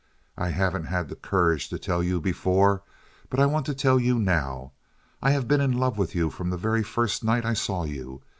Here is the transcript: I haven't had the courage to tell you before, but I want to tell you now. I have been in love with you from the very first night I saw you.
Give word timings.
I 0.35 0.49
haven't 0.49 0.85
had 0.85 1.09
the 1.09 1.15
courage 1.15 1.69
to 1.69 1.77
tell 1.77 2.01
you 2.01 2.19
before, 2.19 2.81
but 3.29 3.39
I 3.39 3.45
want 3.45 3.67
to 3.67 3.75
tell 3.75 3.99
you 3.99 4.17
now. 4.17 4.71
I 5.21 5.29
have 5.29 5.47
been 5.47 5.61
in 5.61 5.77
love 5.77 5.99
with 5.99 6.15
you 6.15 6.31
from 6.31 6.49
the 6.49 6.57
very 6.57 6.81
first 6.81 7.23
night 7.23 7.45
I 7.45 7.53
saw 7.53 7.83
you. 7.83 8.23